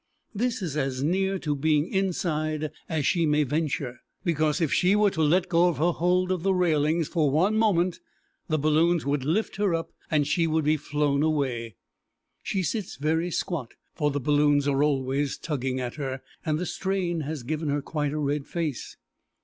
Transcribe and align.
This 0.33 0.63
is 0.63 0.75
as 0.75 1.03
near 1.03 1.37
to 1.37 1.55
being 1.55 1.87
inside 1.87 2.71
as 2.89 3.05
she 3.05 3.27
may 3.27 3.43
venture, 3.43 3.99
because, 4.23 4.59
if 4.59 4.73
she 4.73 4.95
were 4.95 5.11
to 5.11 5.21
let 5.21 5.47
go 5.47 5.71
her 5.73 5.91
hold 5.91 6.31
of 6.31 6.41
the 6.41 6.55
railings 6.55 7.07
for 7.07 7.29
one 7.29 7.55
moment, 7.55 7.99
the 8.47 8.57
balloons 8.57 9.05
would 9.05 9.23
lift 9.23 9.57
her 9.57 9.75
up, 9.75 9.91
and 10.09 10.25
she 10.25 10.47
would 10.47 10.65
be 10.65 10.75
flown 10.75 11.21
away. 11.21 11.75
She 12.41 12.63
sits 12.63 12.95
very 12.95 13.29
squat, 13.29 13.75
for 13.93 14.09
the 14.09 14.19
balloons 14.19 14.67
are 14.67 14.81
always 14.81 15.37
tugging 15.37 15.79
at 15.79 15.97
her, 15.97 16.21
and 16.43 16.57
the 16.57 16.65
strain 16.65 17.19
has 17.19 17.43
given 17.43 17.69
her 17.69 17.83
quite 17.83 18.11
a 18.11 18.17
red 18.17 18.47
face. 18.47 18.97